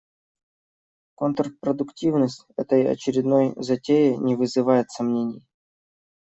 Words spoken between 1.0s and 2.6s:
Контрпродуктивность